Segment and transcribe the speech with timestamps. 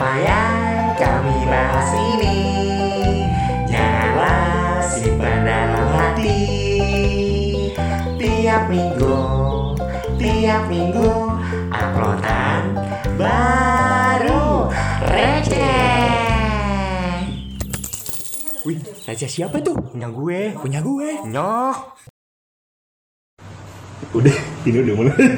[0.00, 2.40] Apa yang kami bahas ini
[3.68, 6.40] Janganlah simpan dalam hati
[8.16, 9.20] Tiap minggu
[10.16, 11.04] Tiap minggu
[11.68, 12.80] Uploadan
[13.20, 14.72] baru
[15.04, 15.68] Receh
[18.64, 19.76] Wih, raja siapa tuh?
[19.84, 21.28] Punya gue Punya gue.
[21.28, 21.76] Nyoh
[24.16, 25.28] Udah, ini udah mulai.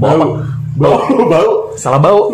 [0.00, 0.55] Bau.
[0.76, 1.50] Bau, bau.
[1.82, 2.32] Salah bau.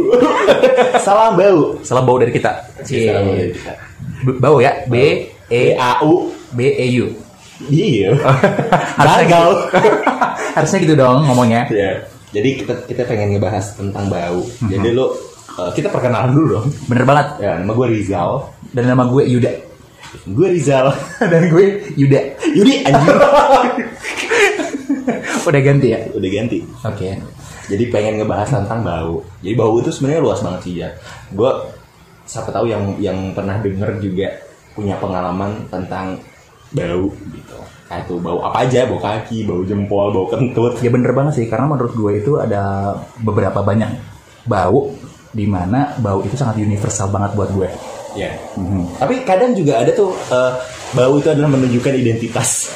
[0.98, 1.60] Salam bau.
[1.86, 2.52] Salah bau dari kita.
[2.82, 3.72] Salam bau dari kita.
[4.22, 4.72] B- Bau ya.
[4.86, 4.94] B
[5.48, 6.30] E A U.
[6.50, 7.06] B E U.
[7.64, 8.14] Iya.
[8.98, 9.50] Harusnya gitu.
[10.52, 11.66] Harusnya gitu dong ngomongnya.
[11.70, 12.02] ya.
[12.32, 14.40] Jadi kita kita pengen ngebahas tentang bau.
[14.64, 15.06] Jadi lu
[15.58, 16.66] eh, kita perkenalan dulu dong.
[16.86, 17.26] Bener banget.
[17.38, 18.46] Ya, nama gue Rizal.
[18.72, 19.52] Dan nama gue Yuda.
[20.28, 20.90] Gue Rizal.
[21.18, 21.64] Dan gue
[21.94, 22.20] Yuda.
[22.52, 23.18] Yudi anjing.
[25.42, 26.00] Udah ganti ya.
[26.14, 26.58] Udah ganti.
[26.62, 27.08] Oke.
[27.70, 29.22] Jadi pengen ngebahas tentang bau.
[29.44, 30.88] Jadi bau itu sebenarnya luas banget sih ya.
[31.30, 31.50] Gue
[32.26, 34.28] siapa tahu yang yang pernah denger juga
[34.72, 36.18] punya pengalaman tentang
[36.72, 37.58] bau gitu.
[37.86, 40.80] Kayak itu bau apa aja, bau kaki, bau jempol, bau kentut.
[40.80, 43.90] Ya bener banget sih karena menurut gue itu ada beberapa banyak
[44.48, 44.90] bau
[45.32, 47.68] di mana bau itu sangat universal banget buat gue.
[48.12, 48.30] Ya.
[48.96, 50.52] Tapi kadang juga ada tuh eh,
[50.92, 52.68] bau itu adalah menunjukkan identitas.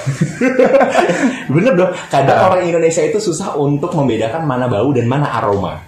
[1.52, 1.92] Bener dong.
[2.08, 2.46] Kadang Ah.
[2.48, 5.80] orang Indonesia itu susah untuk membedakan mana bau dan mana aroma.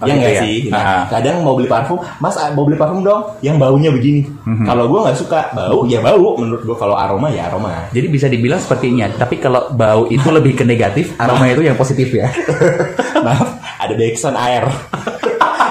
[0.00, 0.40] Oh, ya gitu nggak ya?
[0.40, 0.56] sih?
[0.72, 0.72] Ah.
[0.72, 4.24] Nah, kadang mau beli parfum, Mas ah, mau beli parfum dong, yang baunya begini.
[4.24, 4.64] Mhm.
[4.64, 6.40] Kalau gue nggak suka bau, ya bau.
[6.40, 7.84] Menurut gue kalau aroma ya aroma.
[7.92, 9.12] Jadi bisa dibilang sepertinya.
[9.12, 12.32] Tapi kalau bau itu lebih ke negatif, aroma itu yang positif ya.
[13.28, 14.64] Maaf, ada backsound air.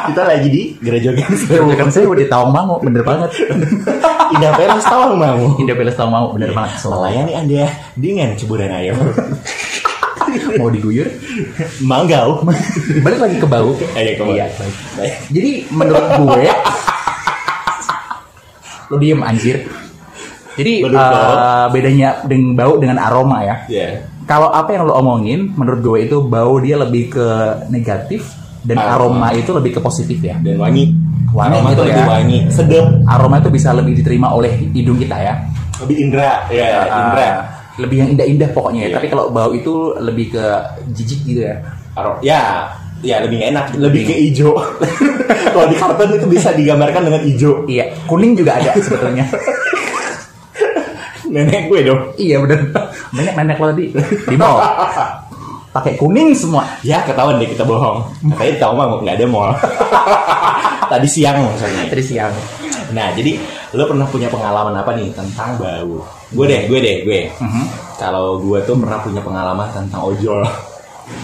[0.09, 1.29] Kita lagi di Gerejogan
[1.77, 3.29] Kan saya udah tahu mau, bener banget.
[4.33, 5.41] Indah Peles tahu mau.
[5.61, 6.81] Indah Peles tahu mau, bener banget.
[6.81, 8.97] So, Melayani Anda dengan ceburan air.
[10.61, 11.05] mau diguyur,
[11.85, 12.41] Manggau.
[13.05, 13.73] balik lagi ke bau.
[13.97, 14.33] Ayo ke bau.
[14.33, 14.45] Iya,
[14.97, 15.13] Baik.
[15.29, 16.45] Jadi menurut gue,
[18.89, 19.57] lo diem anjir.
[20.57, 20.97] Jadi lo?
[21.69, 23.55] bedanya dengan bau dengan aroma ya.
[23.69, 23.87] Ya.
[24.25, 27.27] Kalau apa yang lo omongin, menurut gue itu bau dia lebih ke
[27.69, 28.91] negatif dan Aroma.
[28.95, 30.35] aroma itu lebih ke positif ya.
[30.37, 30.91] dan wangi.
[31.29, 32.07] Wangi Aroma gitu lebih ya.
[32.09, 35.33] wangi, sedap, Aroma itu bisa lebih diterima oleh hidung kita ya.
[35.79, 37.27] lebih indra, ya, Ah, indra.
[37.77, 38.81] lebih yang indah-indah pokoknya.
[38.81, 38.87] ya.
[38.89, 38.95] Iya.
[38.99, 40.43] Tapi kalau bau itu lebih ke
[40.91, 41.55] jijik gitu ya.
[41.95, 42.67] Aro, ya,
[42.99, 44.57] ya lebih enak, lebih ke hijau.
[45.53, 47.63] Kalau di kartun itu bisa digambarkan dengan hijau.
[47.63, 49.23] Iya, kuning juga ada sebetulnya.
[51.29, 52.01] Nenek gue dong.
[52.17, 52.73] iya bener.
[53.13, 53.85] Banyak nenek lo tadi
[54.25, 54.57] di mall.
[55.69, 56.65] Pakai kuning semua.
[56.81, 58.01] Ya ketahuan deh kita bohong.
[58.33, 59.53] Katanya tahu mah nggak ada mall.
[60.91, 61.85] Tadi siang maksudnya.
[61.85, 62.33] Tadi siang.
[62.89, 63.37] Nah jadi
[63.77, 66.01] lo pernah punya pengalaman apa nih tentang bau?
[66.33, 67.29] Gue deh, gue deh, gue.
[67.37, 67.63] Mhm.
[68.01, 70.41] Kalau gue tuh pernah punya pengalaman tentang ojol.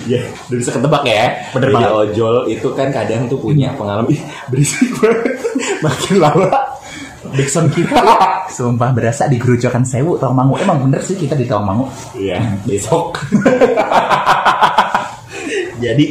[0.10, 0.18] Ya,
[0.50, 1.46] udah bisa ketebak ya.
[1.54, 1.94] Bener Jadi banget.
[1.94, 4.18] ojol itu kan kadang tuh punya pengalaman Ih,
[4.50, 5.38] berisik banget.
[5.86, 6.50] Makin lama
[7.35, 8.00] Dixon kita
[8.56, 10.56] sumpah berasa di Gerujokan Sewu Tawangmangu.
[10.63, 11.85] Emang bener sih kita di Tawangmangu.
[12.16, 13.19] Iya, besok.
[15.84, 16.06] Jadi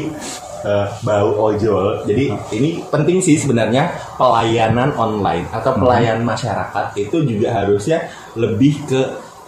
[0.64, 2.04] eh, bau ojol.
[2.04, 2.24] Jadi
[2.54, 3.88] ini penting sih sebenarnya
[4.20, 8.04] pelayanan online atau pelayanan masyarakat itu juga harusnya
[8.36, 9.02] lebih ke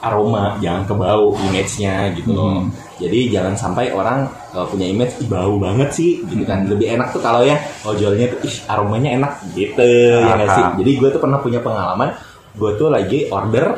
[0.06, 2.62] aroma, jangan ke bau image-nya gitu loh.
[2.62, 2.71] Hmm.
[2.97, 4.25] Jadi jangan sampai orang
[4.55, 6.65] eh, punya image "Ih, bau banget sih gitu kan.
[6.65, 9.84] Lebih enak tuh kalau ya ojolnya tuh ih aromanya enak gitu
[10.25, 10.65] ya nggak sih.
[10.65, 10.72] Aha.
[10.81, 12.11] Jadi gue tuh pernah punya pengalaman
[12.56, 13.77] gue tuh lagi order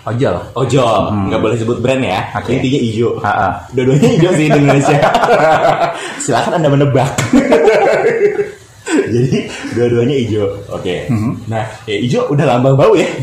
[0.00, 0.32] Ojol.
[0.56, 1.28] ojol, Hmm.
[1.28, 2.24] nggak boleh sebut brand ya.
[2.40, 2.56] Oke.
[2.56, 3.10] Intinya hijau.
[3.20, 3.52] Ah, ah.
[3.76, 4.96] Dua-duanya hijau sih di Indonesia.
[6.24, 7.10] Silakan Anda menebak.
[9.12, 10.46] Jadi dua-duanya hijau.
[10.70, 11.06] Oke.
[11.06, 11.36] Hmm.
[11.46, 13.06] Nah, ya hijau udah lambang bau ya.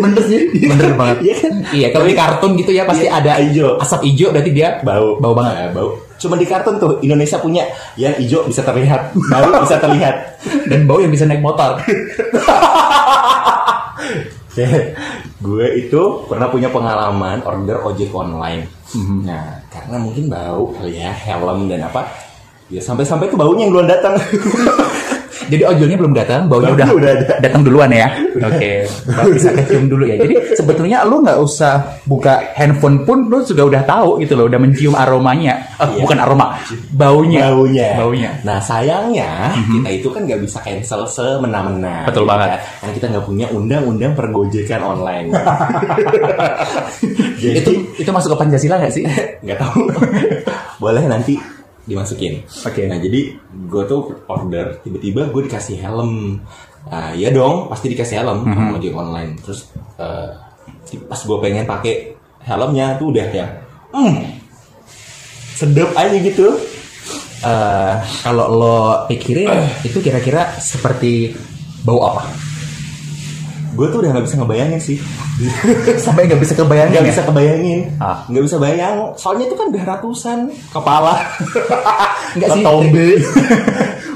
[0.00, 0.40] Bener sih.
[0.54, 1.16] Bener banget.
[1.20, 1.54] Iya kan?
[1.70, 3.78] Iya, kalau di kartun gitu ya pasti Iya, ada hijau.
[3.78, 5.18] asap hijau berarti dia Bau.
[5.18, 5.54] Bau banget.
[5.56, 5.90] Nah, bau.
[6.16, 7.64] Cuma di kartun tuh Indonesia punya
[7.94, 10.36] yang hijau bisa terlihat, bau bisa terlihat.
[10.68, 11.80] dan bau yang bisa naik motor.
[14.50, 14.66] Oke.
[15.40, 18.68] gue itu pernah punya pengalaman order ojek online.
[18.92, 19.24] Mhm.
[19.24, 22.04] Nah, karena mungkin bau kali ya, helm dan apa.
[22.70, 24.14] Ya sampai-sampai tuh baunya yang duluan datang.
[25.50, 27.12] Jadi ojolnya belum datang, baunya udah, udah
[27.42, 28.06] datang duluan ya.
[28.54, 30.14] Oke, Baru bisa kecium dulu ya.
[30.14, 34.62] Jadi sebetulnya lu nggak usah buka handphone pun lu juga udah tahu gitu loh, udah
[34.62, 35.74] mencium aromanya.
[35.82, 36.06] Eh, Iya.
[36.06, 36.54] Bukan aroma,
[36.94, 37.50] baunya.
[37.50, 37.88] baunya.
[37.98, 38.30] Baunya.
[38.46, 42.06] Nah sayangnya kita itu kan nggak bisa cancel semena-mena.
[42.06, 42.48] Betul gitu banget.
[42.54, 42.58] kan.
[42.78, 45.34] Karena kita nggak punya undang-undang pergojekan online.
[47.42, 49.02] Jadi Itu itu masuk ke Pancasila nggak sih?
[49.42, 49.82] nggak tahu.
[50.78, 51.34] Boleh nanti
[51.84, 52.44] dimasukin.
[52.44, 52.86] Oke.
[52.86, 53.20] Nah jadi
[53.66, 56.40] gue tuh order tiba-tiba gue dikasih helm.
[56.80, 58.52] Nah, ya dong pasti dikasih helm Mhm.
[58.52, 59.32] sama ojek online.
[59.38, 60.30] Terus eh,
[61.04, 63.46] pas gue pengen pakai helmnya tuh udah ya,
[63.92, 64.16] hmm,
[65.54, 66.56] sedap aja gitu.
[67.40, 69.48] eh, kalau lo pikirin
[69.80, 71.32] itu kira-kira seperti
[71.80, 72.28] bau apa?
[73.70, 74.98] Gue tuh udah nggak bisa ngebayangin sih
[76.04, 76.92] Sampai nggak bisa kebayangin.
[76.92, 77.08] nggak ya?
[77.08, 78.26] bisa kebayangin Ah.
[78.26, 80.38] nggak bisa bayang soalnya itu kan udah ratusan
[80.68, 81.14] kepala
[82.36, 82.60] Nggak sih.
[82.60, 83.08] ketombe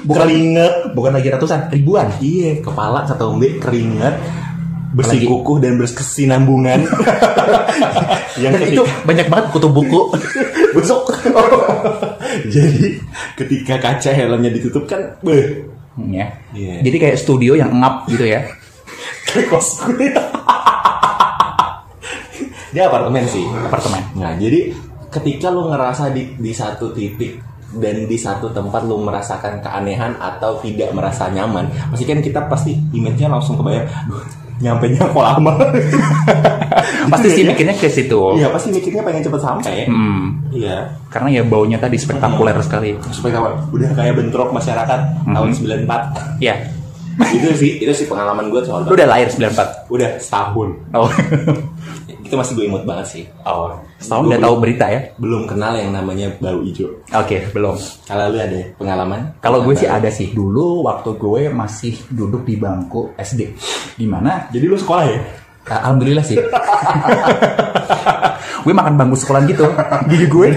[0.04, 2.06] Bukan- keringet Bukan lagi ratusan, ribuan.
[2.18, 4.14] iya kepala ketombe keringet
[4.90, 6.86] bersih kukuh dan berkesinambungan
[8.36, 10.14] yang Dan itu banyak banget kutu buku.
[10.70, 11.10] besok
[12.44, 12.98] jadi
[13.34, 15.66] ketika kaca helmnya ditutup kan beh
[16.04, 16.26] ya.
[16.50, 16.82] Iya.
[16.82, 18.42] Jadi kayak studio yang ngap gitu ya.
[19.50, 20.08] Kos gue
[22.74, 24.02] dia apartemen sih Apartemen.
[24.18, 24.74] Nah, jadi
[25.06, 27.38] ketika lu ngerasa di di satu titik
[27.78, 32.74] dan di satu tempat lu merasakan keanehan atau tidak merasa nyaman, pasti kan kita pasti
[32.94, 34.22] image-nya langsung kebayang, duh,
[34.58, 35.54] nyampe nya kok lama.
[37.04, 37.52] Pasti sih ya.
[37.52, 38.16] mikirnya ke situ.
[38.40, 39.84] Iya, pasti mikirnya pengen cepet sampai.
[39.86, 40.40] Hmm.
[40.50, 40.88] Iya.
[41.12, 42.96] Karena ya baunya tadi spektakuler sekali.
[43.12, 46.40] Supaya kawan, udah kayak bentrok masyarakat tahun 94.
[46.40, 46.56] Ya.
[47.34, 49.86] Itu sih, itu sih pengalaman gue soal Lu udah lahir 94.
[49.92, 50.68] udah setahun.
[50.96, 51.10] Oh.
[52.24, 53.24] Itu masih gue imut banget sih.
[53.44, 53.76] oh.
[54.00, 55.12] Setahun udah tahu berita ya?
[55.20, 56.88] Belum kenal yang namanya bau hijau.
[57.12, 57.76] Oke, belum.
[58.08, 59.20] Kalau lu ada pengalaman?
[59.44, 60.32] Kalau gue sih ada sih.
[60.32, 63.52] Dulu waktu gue masih duduk di bangku SD.
[63.94, 65.18] Di mana Jadi lu sekolah ya?
[65.64, 66.40] Alhamdulillah sih.
[68.64, 69.64] gue makan bangku sekolah gitu.
[70.08, 70.48] Gigi gue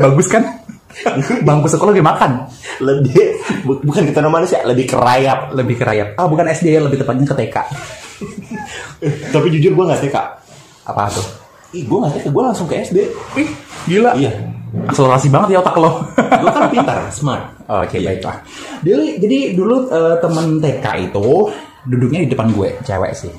[0.00, 0.61] bagus kan?
[1.46, 2.30] Bangku sekolah gue makan.
[2.78, 3.14] lebih
[3.62, 6.08] bu- bukan kita manusia lebih kerayap Lebih ke rayap.
[6.14, 7.56] Ah, bukan SD ya, lebih tepatnya ke TK.
[9.32, 10.16] tapi jujur gue nggak TK
[10.84, 11.26] Apa tuh?
[11.72, 12.98] ih gue nggak TK gue langsung ke SD
[13.34, 13.48] Ih,
[13.86, 14.12] gila.
[14.14, 14.32] iya
[14.72, 16.00] Akselerasi banget ya otak lo.
[16.40, 18.16] gue kan pintar smart Oke, Iya.
[18.16, 18.36] baiklah.
[18.80, 21.28] Jadi, jadi dulu eh, temen TK itu
[21.82, 23.32] duduknya di depan gue, cewek sih.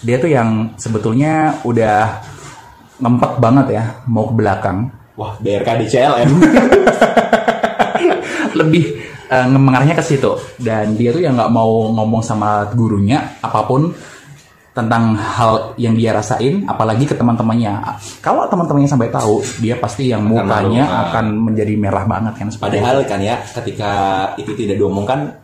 [0.00, 2.20] Dia tuh yang sebetulnya udah
[2.96, 4.88] ngempet banget ya, mau ke belakang.
[5.14, 6.30] Wah BRKD CLM
[8.60, 8.84] lebih
[9.30, 10.38] eh, mengarahnya ke situ.
[10.58, 13.90] Dan dia tuh yang nggak mau ngomong sama gurunya apa pun
[14.74, 17.78] tentang hal yang dia rasain apalagi ke teman-temannya.
[18.18, 23.22] Kalau teman-temannya sampai tahu dia pasti yang mukanya akan menjadi merah banget kan padahal kan
[23.22, 23.92] ya ketika
[24.34, 25.43] itu tidak diomongkan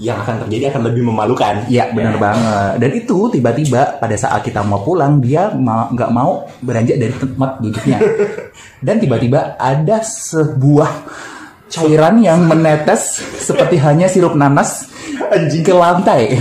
[0.00, 1.60] yang akan terjadi akan lebih memalukan.
[1.66, 2.72] Iya benar banget.
[2.78, 8.00] Dan itu tiba-tiba pada saat kita mau pulang dia nggak mau beranjak dari tempat duduknya.
[8.80, 10.88] Dan tiba-tiba ada sebuah
[11.68, 14.88] cairan yang menetes seperti hanya sirup nanas
[15.28, 15.60] anjing.
[15.60, 16.32] ke lantai.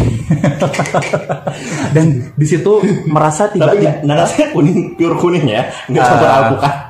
[1.94, 5.68] Dan di situ merasa tapi tiba-tiba nggak- nanasnya kuning pure kuning ya?
[5.86, 6.38] Nggak campur Ah.
[6.42, 6.74] alpukat.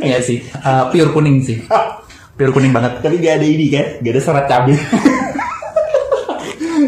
[0.00, 0.40] Iya sih.
[0.58, 1.64] Uh, pure kuning sih
[2.34, 2.98] pure kuning banget.
[3.00, 3.86] Tapi gak ada ini kan?
[4.02, 4.76] Gak ada serat cabai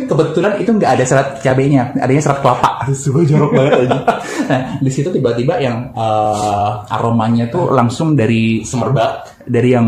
[0.06, 1.90] kebetulan itu nggak ada serat cabenya.
[1.98, 2.86] Adanya serat kelapa.
[2.94, 3.98] Semua jorok banget aja
[4.50, 9.42] nah di situ tiba-tiba yang uh, aromanya tuh langsung dari semerbak.
[9.42, 9.86] dari yang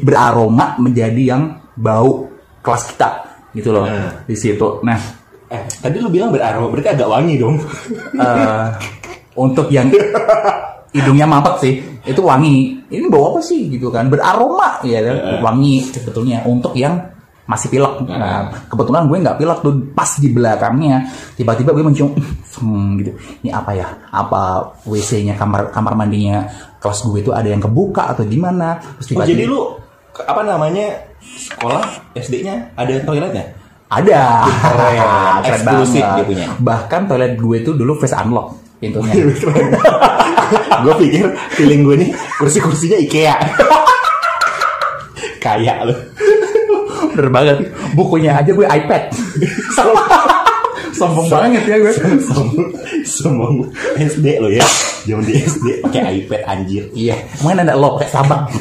[0.00, 2.28] beraroma menjadi yang bau
[2.64, 3.10] kelas kita
[3.52, 4.24] gitu loh Hmm.
[4.24, 4.80] di situ.
[4.80, 4.96] Nah.
[5.52, 7.60] Eh tadi lu bilang beraroma berarti agak wangi dong.
[8.16, 8.66] Eh,
[9.36, 9.92] untuk yang
[10.92, 11.74] hidungnya mampet sih.
[12.04, 12.84] Itu wangi.
[12.92, 13.72] Ini bau apa sih?
[13.72, 14.12] Gitu kan.
[14.12, 15.00] Beraroma ya.
[15.00, 15.40] Hmm.
[15.40, 16.44] wangi sebetulnya.
[16.44, 17.00] Untuk yang
[17.42, 18.06] masih pilek.
[18.06, 21.08] Nah kebetulan gue nggak pilek tuh pas di belakangnya.
[21.34, 23.10] Tiba-tiba gue mencium hmm, gitu.
[23.42, 23.88] Ini apa ya?
[24.12, 26.46] Apa WC-nya kamar kamar mandinya
[26.78, 28.78] kelas gue itu ada yang kebuka atau gimana?
[29.00, 29.60] Terus Oh, tiba-tiba jadi lu
[30.12, 30.86] apa namanya
[31.18, 33.44] sekolah SD-nya ada toiletnya?
[33.92, 34.22] Ada.
[34.48, 34.96] Keren.
[35.44, 36.46] Keren Eksklusif dia punya.
[36.56, 39.14] Bahkan toilet gue tuh dulu face unlock pintunya.
[40.82, 42.10] gue pikir feeling gue nih
[42.42, 43.38] kursi-kursinya IKEA.
[45.44, 45.94] Kayak lu.
[47.14, 47.56] Bener banget.
[47.94, 49.14] Bukunya aja gue iPad.
[50.98, 51.92] Sombong banget ya gue.
[52.20, 52.68] Sombong,
[53.06, 53.54] sombong
[53.96, 54.66] SD lo ya.
[55.02, 56.84] Zaman di SD pakai iPad anjir.
[56.94, 58.54] Iya, emang ada lo kayak sabak.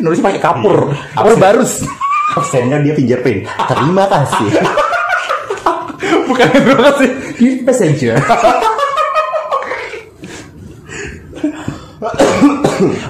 [0.00, 1.42] Nulisnya pakai kapur, kapur Absen.
[1.42, 1.72] barus.
[2.40, 3.44] Absennya dia fingerprint.
[3.68, 4.48] Terima kasih.
[6.30, 7.08] Bukan terima kasih.
[7.36, 8.16] Give messenger.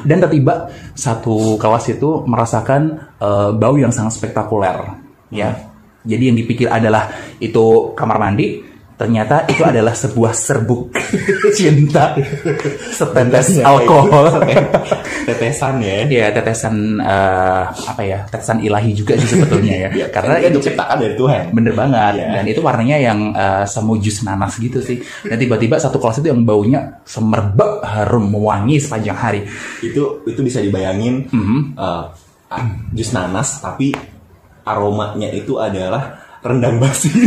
[0.09, 5.01] Dan tiba-tiba satu kelas itu merasakan eh, bau yang sangat spektakuler,
[5.33, 5.73] ya.
[6.05, 7.09] Jadi yang dipikir adalah
[7.41, 8.61] itu kamar mandi,
[8.95, 10.95] ternyata itu adalah sebuah serbuk
[11.59, 12.15] cinta,
[12.91, 14.39] setetes alkohol.
[15.25, 16.07] Tetesan ya.
[16.07, 20.59] Ya tetesan eh, apa ya tetesan ilahi juga sih sebetulnya ya, karena Kan dia itu
[20.61, 21.43] diciptakan dari Tuhan.
[21.51, 22.27] bener banget Iya.
[22.33, 26.31] dan itu warnanya yang eh, semu jus nanas gitu sih dan tiba-tiba satu kelas itu
[26.31, 29.41] yang baunya semerbak harum wangi sepanjang hari
[29.81, 31.59] Itu itu bisa dibayangin Mhm.
[31.75, 32.05] eh,
[32.51, 33.91] ah, jus nanas tapi
[34.63, 37.11] aromanya itu adalah rendang basi.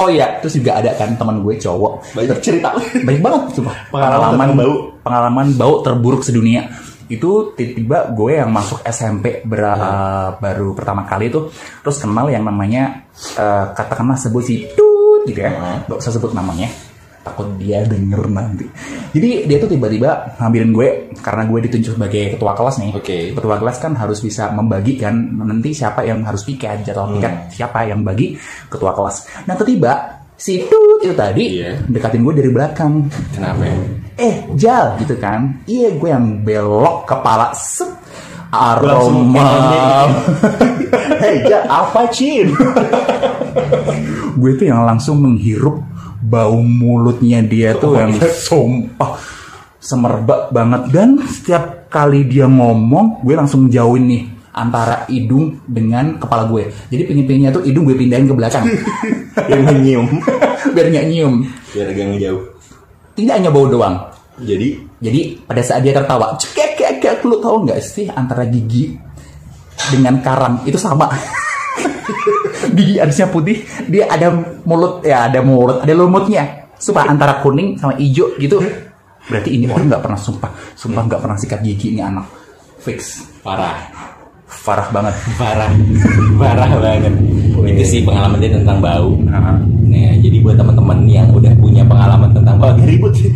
[0.00, 2.72] oh iya terus juga ada kan teman gue cowok Banyak cerita.
[2.74, 3.76] banyak banget sumpah.
[3.92, 4.74] Pengalaman bau.
[5.00, 6.72] pengalaman bau terburuk sedunia
[7.06, 9.74] itu tiba-tiba gue yang masuk SMP ber- Iya.
[9.74, 13.02] uh, baru pertama kali itu terus kenal yang namanya
[13.34, 15.76] uh, katakanlah sebut si tut gitu ya Heeh.
[15.84, 16.70] gak usah sebut namanya
[17.20, 18.64] takut dia denger nanti
[19.10, 20.88] jadi dia tuh tiba-tiba ngambilin gue
[21.18, 23.18] karena gue ditunjuk sebagai ketua kelas nih Oke.
[23.34, 27.50] ketua kelas kan harus bisa membagikan nanti siapa yang harus piket jadwal piket Hmm.
[27.50, 29.92] siapa yang bagi ketua kelas nah tiba
[30.34, 31.84] si tut itu tadi Iya.
[31.84, 33.66] dekatin gue dari belakang Kenapa?
[33.66, 33.76] ya?
[34.16, 37.90] eh jal gitu kan iya gue yang belok kepala set
[38.50, 40.06] aroma
[41.22, 42.50] hei jal apa cin
[44.40, 45.78] gue tuh yang langsung menghirup
[46.20, 49.16] bau mulutnya dia tuh yang sumpah
[49.80, 50.92] semerbak banget.
[50.92, 54.22] Dan setiap kali dia ngomong gue langsung jauhin nih
[54.52, 56.68] antara hidung dengan kepala gue.
[56.92, 58.68] Jadi pinggir-pinggirnya tuh hidung gue pindahin ke belakang.
[59.50, 60.06] Yang nyium.
[60.76, 61.34] biar nggak nyium.
[61.72, 62.42] Biar agak ngejauh.
[63.16, 63.96] tidak hanya bau doang.
[64.40, 64.80] Jadi?
[65.00, 68.96] Jadi pada saat dia tertawa, cekek kek kek lu tahu nggak sih antara gigi
[69.92, 71.08] dengan karang itu sama.
[72.76, 74.32] gigi harusnya putih, dia ada
[74.66, 76.68] mulut ya ada mulut, ada lumutnya.
[76.80, 78.60] Sumpah antara kuning sama hijau gitu.
[79.28, 82.24] Berarti ini orang nggak pernah sumpah, sumpah nggak pernah sikat gigi ini anak.
[82.80, 83.76] Fix, parah.
[84.64, 85.14] parah banget.
[85.38, 85.70] Parah.
[86.40, 87.14] Parah banget.
[87.60, 89.14] Itu sih pengalaman dia tentang bau.
[89.22, 89.60] Nah,
[89.90, 93.34] Nah, jadi buat teman-teman yang udah punya pengalaman tentang bau, agak ribut sih.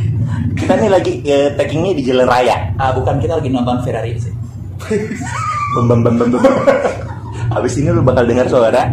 [0.55, 2.71] Kita nih lagi eh, taggingnya di jalan raya.
[2.79, 4.31] ah, bukan kita lagi nonton Ferrari sih.
[5.75, 6.31] Bem bem bem.
[7.51, 8.87] Abis ini lu bakal dengar suara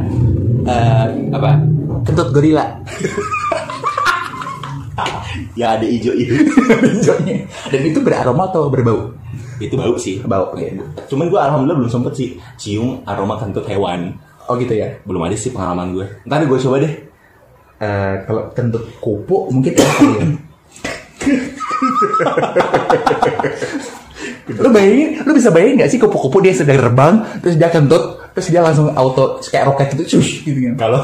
[0.65, 1.51] eh, apa?
[2.06, 2.65] Kentut gorila.
[5.58, 6.34] Yang ada hijau itu.
[7.00, 7.36] Hijaunya.
[7.72, 9.15] Dan itu beraroma atau berbau?
[9.62, 10.18] itu bau sih.
[10.25, 10.50] Bau.
[10.51, 10.65] oke.
[11.06, 14.18] Cuman gue alhamdulillah belum sempet sih cium aroma kentut hewan.
[14.50, 14.98] Oh gitu ya.
[15.06, 16.06] Belum ada sih pengalaman gue.
[16.25, 16.94] Ntar gue coba deh.
[17.82, 20.25] Eh, kalau kentut kupu mungkin enak ya.
[24.62, 28.48] lu bayangin, lu bisa bayangin gak sih kupu-kupu dia sedang terbang, terus dia kentut, terus
[28.50, 30.76] dia langsung auto kayak roket gitu, cush, gitu kan.
[30.88, 31.02] Kalau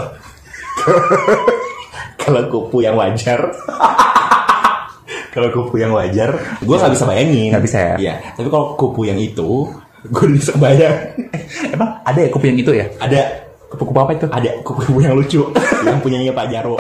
[2.22, 3.40] kalau kupu yang wajar.
[5.34, 7.50] kalau kupu yang wajar, gue nggak bisa bayangin.
[7.54, 7.96] Nggak bisa ya?
[7.98, 8.14] Iya.
[8.34, 9.70] Tapi kalau kupu yang itu,
[10.08, 11.14] gue bisa bayang.
[11.70, 12.90] Emang ada ya kupu yang itu ya?
[12.98, 14.28] ada Kupu-kupu apa itu?
[14.32, 15.44] ada kupu-kupu yang lucu
[15.88, 16.80] yang punyanya Pak Jarwo.